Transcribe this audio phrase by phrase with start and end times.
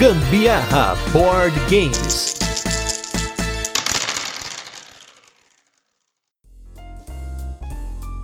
[0.00, 2.34] Gambiarra Board Games.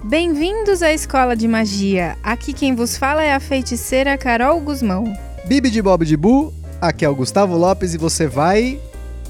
[0.02, 2.16] Bem-vindos à Escola de Magia.
[2.22, 5.04] Aqui quem vos fala é a feiticeira Carol Guzmão.
[5.44, 6.50] Bibi de Bob de Bu,
[6.80, 8.80] aqui é o Gustavo Lopes e você vai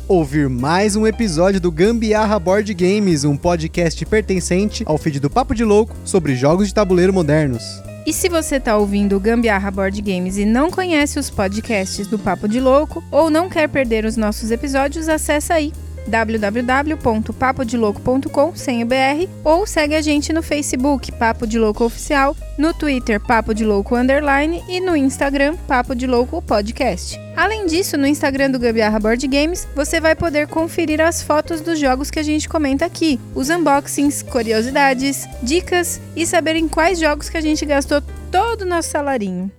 [0.07, 5.53] ouvir mais um episódio do Gambiarra Board Games, um podcast pertencente ao feed do Papo
[5.53, 7.83] de Louco sobre jogos de tabuleiro modernos.
[8.07, 12.17] E se você está ouvindo o Gambiarra Board Games e não conhece os podcasts do
[12.17, 15.73] Papo de Louco ou não quer perder os nossos episódios, acessa aí
[16.07, 22.73] www.papodelouco.com sem o BR ou segue a gente no Facebook Papo de Louco Oficial, no
[22.75, 27.27] Twitter Papo de Louco Underline e no Instagram Papo de Louco Podcast.
[27.37, 31.79] Além disso, no Instagram do Gambiarra Board Games, você vai poder conferir as fotos dos
[31.79, 37.29] jogos que a gente comenta aqui, os unboxings, curiosidades, dicas e saber em quais jogos
[37.29, 39.51] que a gente gastou todo o nosso salarinho.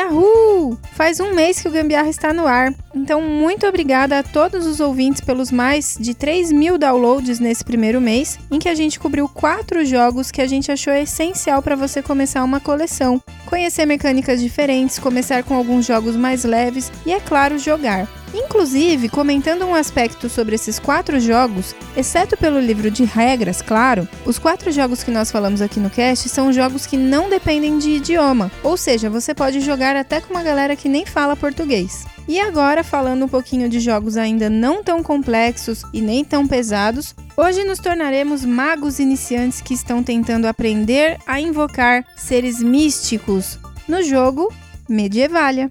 [0.00, 0.78] Yahoo!
[0.92, 4.80] Faz um mês que o Gambiarra está no ar, então muito obrigada a todos os
[4.80, 9.28] ouvintes pelos mais de 3 mil downloads nesse primeiro mês, em que a gente cobriu
[9.28, 14.98] quatro jogos que a gente achou essencial para você começar uma coleção, conhecer mecânicas diferentes,
[14.98, 18.08] começar com alguns jogos mais leves e, é claro, jogar.
[18.32, 24.38] Inclusive, comentando um aspecto sobre esses quatro jogos, exceto pelo livro de regras, claro, os
[24.38, 28.50] quatro jogos que nós falamos aqui no cast são jogos que não dependem de idioma,
[28.62, 32.06] ou seja, você pode jogar até com uma galera que nem fala português.
[32.28, 37.14] E agora, falando um pouquinho de jogos ainda não tão complexos e nem tão pesados,
[37.36, 43.58] hoje nos tornaremos magos iniciantes que estão tentando aprender a invocar seres místicos
[43.88, 44.52] no jogo
[44.88, 45.70] Medievalia.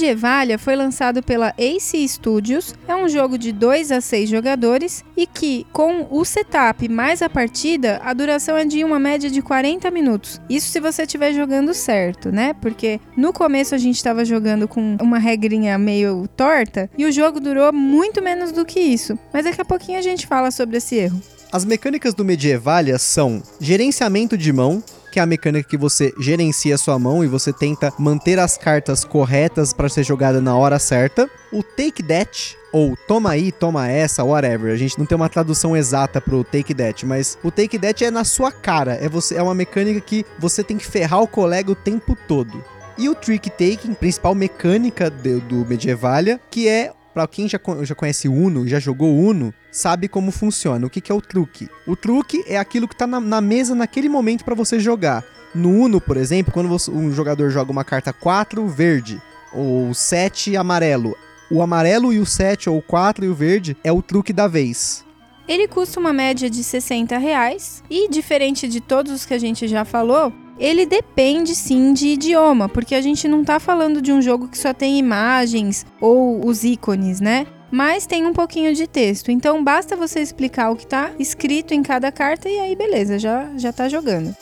[0.00, 5.26] Medievalia foi lançado pela AC Studios, é um jogo de 2 a 6 jogadores e
[5.26, 9.90] que, com o setup mais a partida, a duração é de uma média de 40
[9.90, 10.40] minutos.
[10.48, 12.54] Isso se você estiver jogando certo, né?
[12.62, 17.38] Porque no começo a gente estava jogando com uma regrinha meio torta e o jogo
[17.38, 19.18] durou muito menos do que isso.
[19.34, 21.20] Mas daqui a pouquinho a gente fala sobre esse erro.
[21.52, 26.74] As mecânicas do Medievalia são gerenciamento de mão, que é a mecânica que você gerencia
[26.74, 30.78] a sua mão e você tenta manter as cartas corretas para ser jogada na hora
[30.78, 31.28] certa.
[31.52, 34.72] O Take That, ou toma aí, toma essa, whatever.
[34.72, 38.10] A gente não tem uma tradução exata pro Take That, mas o Take That é
[38.10, 38.94] na sua cara.
[38.94, 42.62] É, você, é uma mecânica que você tem que ferrar o colega o tempo todo.
[42.96, 47.94] E o Trick Taking, principal mecânica do, do Medievalia, que é Pra quem já, já
[47.94, 50.86] conhece Uno, já jogou Uno, sabe como funciona.
[50.86, 51.68] O que, que é o truque?
[51.86, 55.24] O truque é aquilo que tá na, na mesa naquele momento para você jogar.
[55.54, 59.20] No Uno, por exemplo, quando você, um jogador joga uma carta 4 verde
[59.52, 61.16] ou 7 amarelo,
[61.50, 64.46] o amarelo e o 7 ou o 4 e o verde é o truque da
[64.46, 65.04] vez.
[65.48, 69.66] Ele custa uma média de 60 reais e, diferente de todos os que a gente
[69.66, 74.20] já falou, ele depende sim de idioma, porque a gente não tá falando de um
[74.20, 77.46] jogo que só tem imagens ou os ícones, né?
[77.70, 79.30] Mas tem um pouquinho de texto.
[79.30, 83.48] Então basta você explicar o que tá escrito em cada carta e aí beleza, já
[83.56, 84.36] já tá jogando.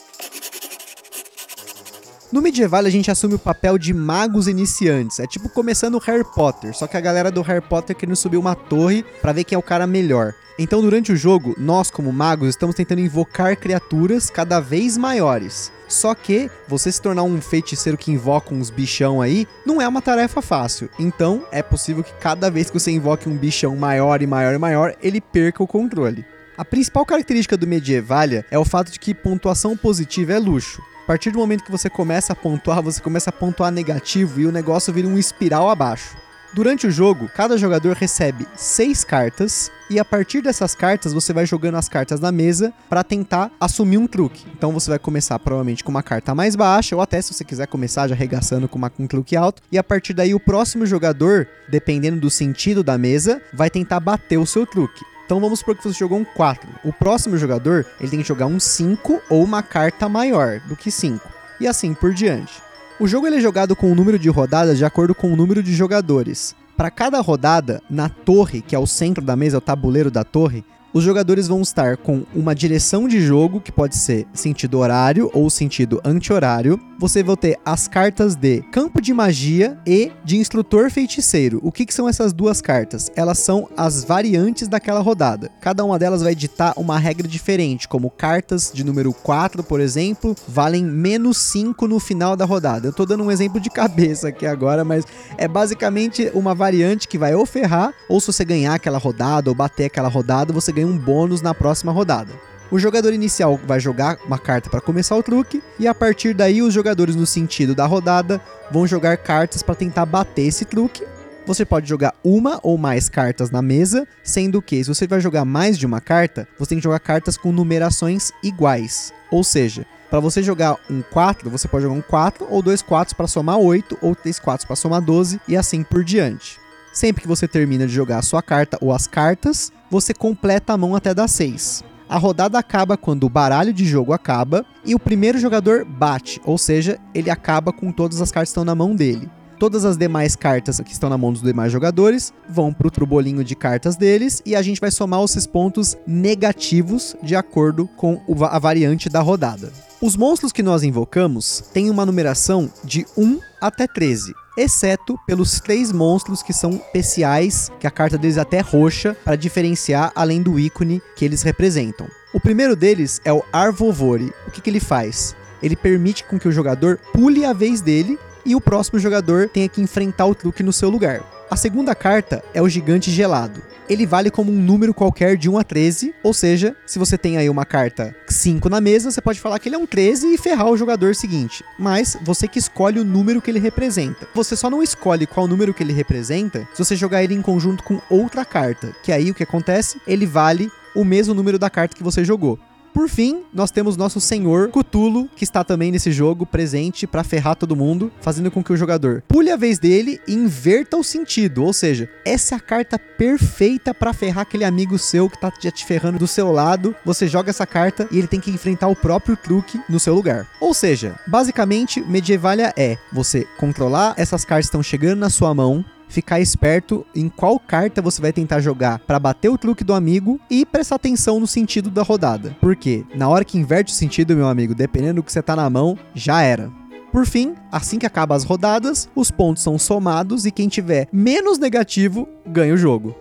[2.30, 5.18] No medieval a gente assume o papel de magos iniciantes.
[5.18, 8.36] É tipo começando o Harry Potter, só que a galera do Harry Potter querendo subir
[8.36, 10.34] uma torre para ver quem é o cara melhor.
[10.58, 15.72] Então, durante o jogo, nós, como magos, estamos tentando invocar criaturas cada vez maiores.
[15.88, 20.02] Só que você se tornar um feiticeiro que invoca uns bichão aí não é uma
[20.02, 20.90] tarefa fácil.
[20.98, 24.58] Então, é possível que cada vez que você invoque um bichão maior e maior e
[24.58, 26.26] maior, ele perca o controle.
[26.58, 30.82] A principal característica do Medievalia é o fato de que pontuação positiva é luxo.
[31.08, 34.52] Partir do momento que você começa a pontuar, você começa a pontuar negativo e o
[34.52, 36.14] negócio vira um espiral abaixo.
[36.52, 41.46] Durante o jogo, cada jogador recebe seis cartas e a partir dessas cartas você vai
[41.46, 44.44] jogando as cartas na mesa para tentar assumir um truque.
[44.55, 47.69] Então você vai começar provavelmente com uma carta mais baixa ou até se você quiser
[47.69, 51.49] começar já arregaçando com, uma, um truque alto e a partir daí o próximo jogador,
[51.70, 55.02] dependendo do sentido da mesa, vai tentar bater o seu truque.
[55.28, 56.66] Então vamos supor que você jogou um 4.
[56.82, 60.90] O próximo jogador, ele tem que jogar um 5 ou uma carta maior do que
[60.90, 61.20] 5.
[61.60, 62.62] E assim por diante.
[62.98, 65.75] O jogo é jogado com o número de rodadas de acordo com o número de
[65.75, 66.56] jogadores.
[66.78, 70.64] Para cada rodada, na torre, que é o centro da mesa, o tabuleiro da torre,
[70.94, 75.50] os jogadores vão estar com uma direção de jogo, que pode ser sentido horário ou
[75.50, 81.60] sentido anti-horário, você vai ter as cartas de campo de magia e de instrutor feiticeiro.
[81.62, 83.10] O que, que são essas duas cartas?
[83.14, 85.50] Elas são as variantes daquela rodada.
[85.60, 90.34] Cada uma delas vai ditar uma regra diferente, como cartas de número 4, por exemplo,
[90.48, 92.88] valem menos 5 no final da rodada.
[92.88, 95.04] Eu tô dando um exemplo de cabeça aqui agora, mas
[95.36, 99.54] é basicamente uma variante que vai ou ferrar, ou se você ganhar aquela rodada ou
[99.54, 102.47] bater aquela rodada, você ganha um bônus na próxima rodada.
[102.70, 106.61] O jogador inicial vai jogar uma carta para começar o truque, e a partir daí
[106.61, 108.38] os jogadores no sentido da rodada
[108.70, 111.03] vão jogar cartas para tentar bater esse truque.
[111.47, 115.47] Você pode jogar uma ou mais cartas na mesa, sendo que se você vai jogar
[115.47, 119.15] mais de uma carta, você tem que jogar cartas com numerações iguais.
[119.31, 123.17] Ou seja, para você jogar um 4, você pode jogar um 4 ou dois 4
[123.17, 126.61] para somar 8 ou três 4 para somar 12 e assim por diante.
[126.93, 130.76] Sempre que você termina de jogar a sua carta ou as cartas, você completa a
[130.76, 131.82] mão até dar 6.
[132.08, 136.56] A rodada acaba quando o baralho de jogo acaba e o primeiro jogador bate, ou
[136.56, 139.28] seja, ele acaba com todas as cartas que estão na mão dele.
[139.58, 143.44] Todas as demais cartas que estão na mão dos demais jogadores vão pro, pro bolinho
[143.44, 148.58] de cartas deles e a gente vai somar esses pontos negativos de acordo com a
[148.58, 149.70] variante da rodada.
[150.00, 155.93] Os monstros que nós invocamos têm uma numeração de 1 até 13, exceto pelos três
[155.93, 160.58] monstros que são especiais, que a carta deles é até roxa, para diferenciar além do
[160.58, 162.08] ícone que eles representam.
[162.34, 164.34] O primeiro deles é o Arvovore.
[164.46, 165.37] O que, que ele faz?
[165.62, 169.69] Ele permite com que o jogador pule a vez dele e o próximo jogador tenha
[169.69, 171.22] que enfrentar o truque no seu lugar.
[171.50, 173.62] A segunda carta é o Gigante Gelado.
[173.88, 177.38] Ele vale como um número qualquer de 1 a 13, ou seja, se você tem
[177.38, 180.38] aí uma carta 5 na mesa, você pode falar que ele é um 13 e
[180.38, 181.64] ferrar o jogador seguinte.
[181.79, 184.29] Mas você que escolhe o número que ele representa.
[184.35, 187.82] Você só não escolhe qual número que ele representa se você jogar ele em conjunto
[187.82, 190.00] com outra carta, que aí o que acontece?
[190.06, 192.58] Ele vale o mesmo número da carta que você jogou.
[192.93, 197.56] Por fim, nós temos nosso senhor Cutulo, que está também nesse jogo presente para ferrar
[197.56, 201.64] todo mundo, fazendo com que o jogador pule a vez dele e inverta o sentido,
[201.64, 205.85] ou seja, essa é a carta perfeita para ferrar aquele amigo seu que tá te
[205.85, 206.94] ferrando do seu lado.
[207.05, 210.46] Você joga essa carta e ele tem que enfrentar o próprio truque no seu lugar.
[210.61, 215.84] Ou seja, basicamente, Medievalia é você controlar essas cartas que estão chegando na sua mão,
[216.08, 220.40] ficar esperto em qual carta você vai tentar jogar para bater o truque do amigo
[220.50, 222.56] e prestar atenção no sentido da rodada.
[222.60, 225.69] Porque na hora que inverte o sentido, meu amigo, dependendo do que você tá na
[225.69, 226.70] mão, já era.
[227.12, 231.58] Por fim, assim que acaba as rodadas, os pontos são somados e quem tiver menos
[231.58, 233.14] negativo ganha o jogo.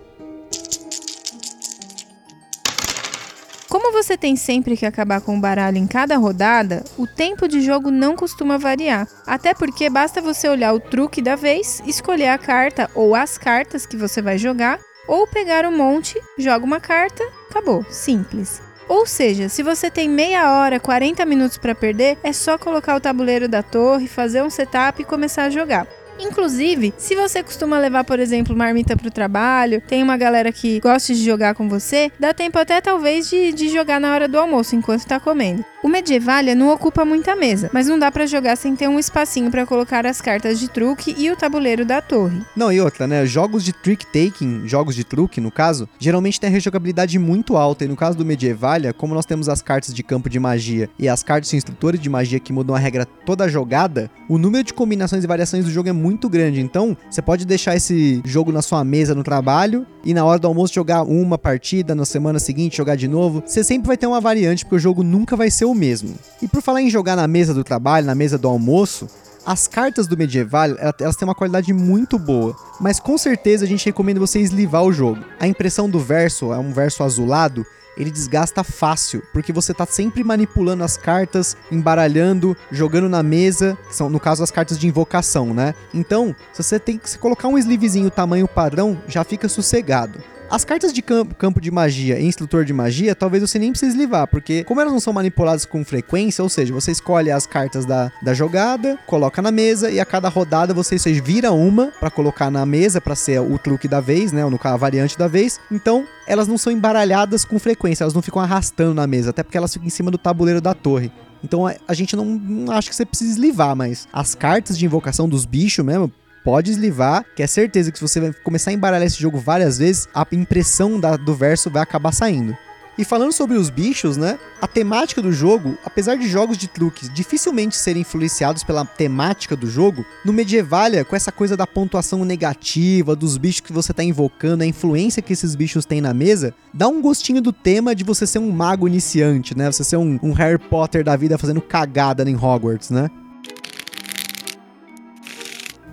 [4.08, 7.92] Você tem sempre que acabar com o baralho em cada rodada, o tempo de jogo
[7.92, 9.06] não costuma variar.
[9.26, 13.86] Até porque basta você olhar o truque da vez, escolher a carta ou as cartas
[13.86, 17.86] que você vai jogar, ou pegar um monte, joga uma carta, acabou.
[17.90, 18.62] Simples.
[18.88, 23.02] Ou seja, se você tem meia hora, 40 minutos para perder, é só colocar o
[23.02, 25.86] tabuleiro da torre, fazer um setup e começar a jogar.
[26.20, 31.14] Inclusive, se você costuma levar, por exemplo, marmita pro trabalho, tem uma galera que gosta
[31.14, 34.76] de jogar com você, dá tempo até talvez de, de jogar na hora do almoço
[34.76, 35.64] enquanto tá comendo.
[35.84, 39.52] O Medievalia não ocupa muita mesa, mas não dá para jogar sem ter um espacinho
[39.52, 42.42] para colocar as cartas de truque e o tabuleiro da torre.
[42.56, 43.24] Não, e outra, né?
[43.28, 47.86] Jogos de trick taking, jogos de truque, no caso, geralmente tem a rejogabilidade muito alta.
[47.86, 51.08] E no caso do Medievalia, como nós temos as cartas de campo de magia e
[51.08, 54.74] as cartas de instrutores de magia que mudam a regra toda jogada, o número de
[54.74, 56.60] combinações e variações do jogo é muito grande.
[56.60, 60.48] Então, você pode deixar esse jogo na sua mesa no trabalho e na hora do
[60.48, 63.44] almoço jogar uma partida, na semana seguinte jogar de novo.
[63.46, 66.16] Você sempre vai ter uma variante, porque o jogo nunca vai ser o mesmo.
[66.42, 69.08] E por falar em jogar na mesa do trabalho, na mesa do almoço,
[69.46, 73.86] as cartas do Medieval, elas têm uma qualidade muito boa, mas com certeza a gente
[73.86, 75.24] recomenda você eslivar o jogo.
[75.40, 77.66] A impressão do verso é um verso azulado,
[77.98, 83.96] ele desgasta fácil, porque você tá sempre manipulando as cartas, embaralhando, jogando na mesa, que
[83.96, 85.74] são no caso as cartas de invocação, né?
[85.94, 90.20] Então, se você tem que colocar um sleevezinho tamanho padrão, já fica sossegado.
[90.50, 94.28] As cartas de campo, de magia e instrutor de magia, talvez você nem precise levar,
[94.28, 98.10] porque como elas não são manipuladas com frequência, ou seja, você escolhe as cartas da,
[98.22, 102.50] da jogada, coloca na mesa e a cada rodada você, você vira uma para colocar
[102.50, 105.28] na mesa para ser o truque da vez, né, ou no caso a variante da
[105.28, 105.60] vez.
[105.70, 109.58] Então, elas não são embaralhadas com frequência, elas não ficam arrastando na mesa, até porque
[109.58, 111.12] elas ficam em cima do tabuleiro da torre.
[111.44, 115.28] Então a gente não, não acha que você precisa eslivar, mas as cartas de invocação
[115.30, 116.12] dos bichos mesmo,
[116.48, 120.08] pode eslivar, que é certeza que se você começar a embaralhar esse jogo várias vezes,
[120.16, 122.56] a impressão da, do verso vai acabar saindo.
[122.98, 124.40] E falando sobre os bichos, né?
[124.62, 129.70] A temática do jogo, apesar de jogos de truques dificilmente serem influenciados pela temática do
[129.70, 134.64] jogo, no Medievalia, com essa coisa da pontuação negativa, dos bichos que você tá invocando,
[134.64, 138.26] a influência que esses bichos têm na mesa, dá um gostinho do tema de você
[138.26, 139.70] ser um mago iniciante, né?
[139.70, 143.12] Você ser um, um Harry Potter da vida fazendo cagada em Hogwarts, né?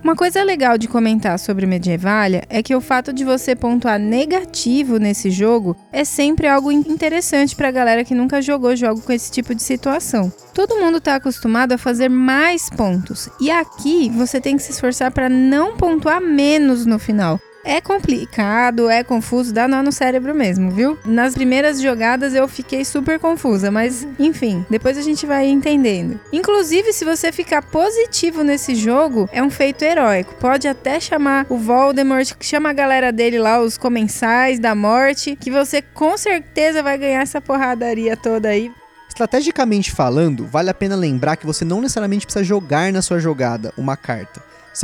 [0.05, 4.99] Uma coisa legal de comentar sobre Medievalia é que o fato de você pontuar negativo
[4.99, 9.55] nesse jogo é sempre algo interessante pra galera que nunca jogou jogo com esse tipo
[9.55, 10.31] de situação.
[10.53, 15.09] Todo mundo tá acostumado a fazer mais pontos, e aqui você tem que se esforçar
[15.09, 17.39] para não pontuar menos no final.
[17.67, 20.99] É complicado, é confuso, dá nó no cérebro mesmo, viu?
[21.03, 26.19] Nas primeiras jogadas eu fiquei super confusa, mas enfim, depois a gente vai entendendo.
[26.31, 30.35] Inclusive, se você ficar positivo nesse jogo, é um feito heróico.
[30.35, 35.49] Pode até chamar o Voldemort, chama a galera dele lá, os comensais da morte, que
[35.49, 38.71] você com certeza vai ganhar essa porradaria toda aí.
[39.09, 43.73] Estrategicamente falando, vale a pena lembrar que você não necessariamente precisa jogar na sua jogada
[43.75, 44.43] uma carta.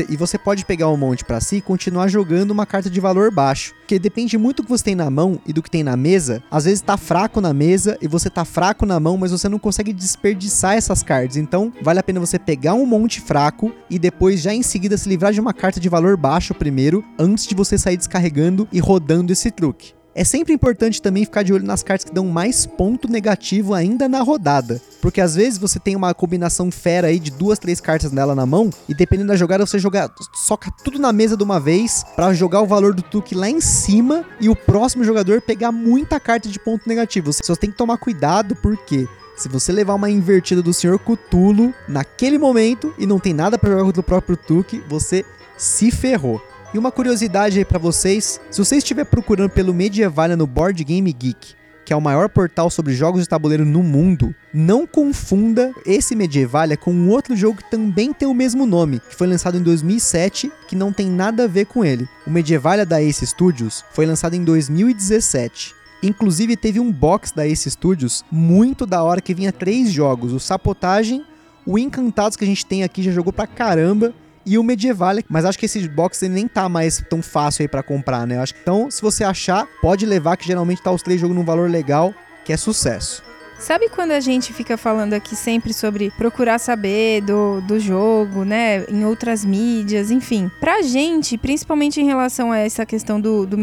[0.10, 3.32] E você pode pegar um monte para si e continuar jogando uma carta de valor
[3.32, 3.74] baixo.
[3.80, 6.42] Porque depende muito do que você tem na mão e do que tem na mesa.
[6.50, 9.60] Às vezes tá fraco na mesa e você tá fraco na mão, mas você não
[9.60, 11.36] consegue desperdiçar essas cartas.
[11.36, 15.10] Então, vale a pena você pegar um monte fraco e depois já em seguida se
[15.10, 19.34] livrar de uma carta de valor baixo primeiro, antes de você sair descarregando e rodando
[19.34, 20.01] esse truque.
[20.14, 24.10] É sempre importante também ficar de olho nas cartas que dão mais ponto negativo ainda
[24.10, 24.82] na rodada.
[25.02, 28.46] Porque às vezes você tem uma combinação fera aí de duas, três cartas dela na
[28.46, 32.34] mão, e dependendo da jogada, você joga, soca tudo na mesa de uma vez para
[32.34, 36.50] jogar o valor do Tuque lá em cima e o próximo jogador pegar muita carta
[36.50, 37.32] de ponto negativo.
[37.32, 41.74] Você só tem que tomar cuidado porque se você levar uma invertida do Senhor Cutulo
[41.88, 45.26] naquele momento e não tem nada para jogar contra o próprio Tuque, você
[45.58, 46.42] se ferrou.
[46.74, 51.12] E uma curiosidade aí para vocês, se você estiver procurando pelo Medievalia no Board Game
[51.12, 56.16] Geek, que é o maior portal sobre jogos de tabuleiro no mundo, não confunda esse
[56.16, 59.62] Medievalia com um outro jogo que também tem o mesmo nome, que foi lançado em
[59.62, 62.08] 2007, que não tem nada a ver com ele.
[62.26, 65.76] O Medievalia da Ace Studios foi lançado em 2017.
[66.02, 70.40] Inclusive teve um box da Ace Studios muito da hora que vinha três jogos: o
[70.40, 71.26] Sapotagem,
[71.66, 74.14] o Encantados que a gente tem aqui já jogou pra caramba
[74.46, 77.84] e o Medieval, mas acho que esse box nem tá mais tão fácil aí para
[77.84, 78.40] comprar, né?
[78.40, 81.70] Acho então, se você achar, pode levar que geralmente tá os três jogos num valor
[81.70, 83.24] legal, que é sucesso.
[83.62, 88.84] Sabe quando a gente fica falando aqui sempre sobre procurar saber do, do jogo, né?
[88.90, 90.50] Em outras mídias, enfim.
[90.60, 93.58] Pra gente, principalmente em relação a essa questão do, do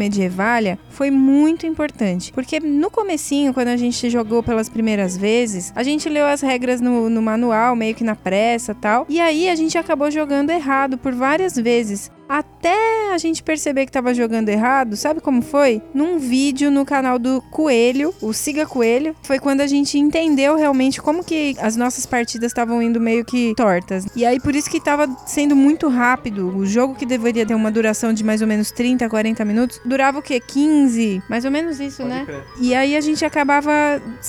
[0.89, 2.31] foi muito importante.
[2.31, 6.79] Porque no comecinho, quando a gente jogou pelas primeiras vezes, a gente leu as regras
[6.79, 9.05] no, no manual, meio que na pressa tal.
[9.09, 13.91] E aí a gente acabou jogando errado por várias vezes até a gente perceber que
[13.91, 15.81] tava jogando errado, sabe como foi?
[15.95, 21.01] Num vídeo no canal do Coelho, o Siga Coelho, foi quando a gente entendeu realmente
[21.01, 24.05] como que as nossas partidas estavam indo meio que tortas.
[24.15, 26.55] E aí por isso que tava sendo muito rápido.
[26.55, 30.19] O jogo que deveria ter uma duração de mais ou menos 30, 40 minutos, durava
[30.19, 30.39] o quê?
[30.39, 31.23] 15?
[31.27, 32.25] Mais ou menos isso, Pode né?
[32.25, 32.43] Crer.
[32.61, 33.71] E aí a gente acabava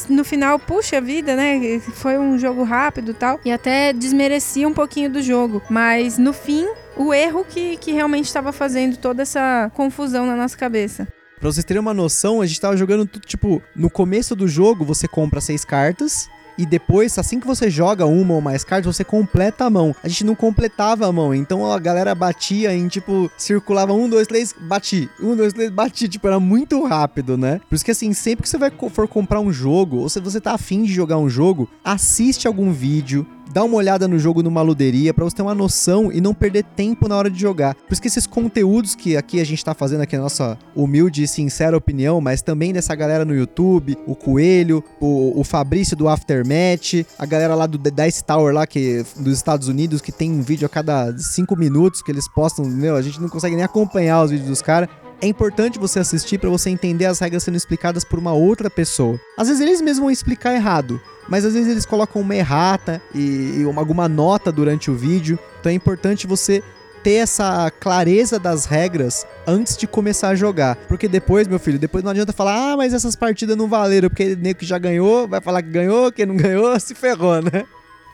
[0.09, 1.81] no final, puxa vida, né?
[1.81, 3.39] Foi um jogo rápido e tal.
[3.45, 5.61] E até desmerecia um pouquinho do jogo.
[5.69, 6.67] Mas no fim,
[7.01, 11.09] o erro que, que realmente estava fazendo toda essa confusão na nossa cabeça.
[11.41, 14.85] Pra vocês terem uma noção, a gente tava jogando tudo, tipo, no começo do jogo
[14.85, 16.29] você compra seis cartas,
[16.59, 19.97] e depois, assim que você joga uma ou mais cartas, você completa a mão.
[20.05, 24.27] A gente não completava a mão, então a galera batia em tipo, circulava um, dois,
[24.27, 25.09] três, bati.
[25.19, 26.07] Um, dois, três, bati.
[26.07, 27.63] Tipo, era muito rápido, né?
[27.67, 30.39] Por isso que assim, sempre que você vai for comprar um jogo, ou se você
[30.39, 34.63] tá afim de jogar um jogo, assiste algum vídeo, dá uma olhada no jogo numa
[34.63, 37.75] luderia para você ter uma noção e não perder tempo na hora de jogar.
[37.75, 41.23] Por isso que esses conteúdos que aqui a gente tá fazendo aqui, a nossa humilde
[41.23, 46.09] e sincera opinião, mas também dessa galera no YouTube, o Coelho, o, o Fabrício do
[46.09, 50.31] Aftermatch, a galera lá do The Dice Tower lá, que dos Estados Unidos, que tem
[50.31, 53.65] um vídeo a cada 5 minutos que eles postam, meu, a gente não consegue nem
[53.65, 54.89] acompanhar os vídeos dos caras.
[55.23, 59.21] É importante você assistir para você entender as regras sendo explicadas por uma outra pessoa.
[59.37, 63.63] Às vezes eles mesmos vão explicar errado, mas às vezes eles colocam uma errata e,
[63.67, 65.39] uma, alguma nota durante o vídeo.
[65.61, 66.63] Então é importante você
[67.03, 70.77] ter essa clareza das regras antes de começar a jogar.
[70.89, 74.35] Porque depois, meu filho, depois não adianta falar, ah, mas essas partidas não valeram, porque
[74.37, 77.65] nem que já ganhou, vai falar que ganhou, quem não ganhou, se ferrou, né?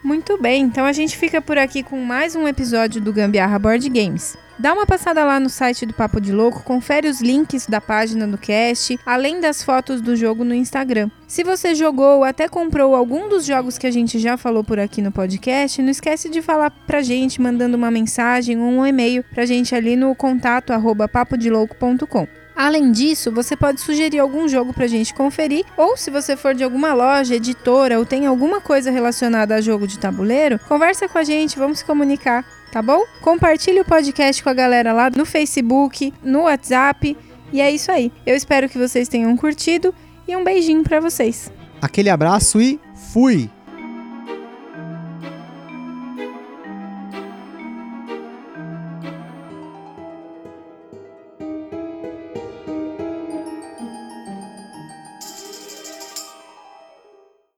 [0.07, 3.89] Muito bem, então a gente fica por aqui com mais um episódio do Gambiarra Board
[3.89, 4.37] Games.
[4.57, 8.25] Dá uma passada lá no site do Papo de Louco, confere os links da página
[8.25, 11.11] do cast, além das fotos do jogo no Instagram.
[11.27, 14.79] Se você jogou ou até comprou algum dos jogos que a gente já falou por
[14.79, 19.25] aqui no podcast, não esquece de falar pra gente mandando uma mensagem ou um e-mail
[19.35, 22.46] pra gente ali no contato arroba papodelouco.com.
[22.57, 26.65] Além disso, você pode sugerir algum jogo pra gente conferir, ou se você for de
[26.65, 31.25] alguma loja, editora ou tem alguma coisa relacionada a jogo de tabuleiro, conversa com a
[31.25, 32.45] gente, vamos se comunicar
[32.77, 33.07] tá bom?
[33.23, 37.17] Compartilhe o podcast com a galera lá no Facebook, no WhatsApp.
[37.51, 38.13] E é isso aí.
[38.27, 39.95] Eu espero que vocês tenham curtido
[40.29, 41.51] e um beijinho para vocês.
[41.81, 42.79] Aquele abraço e
[43.15, 43.56] fui!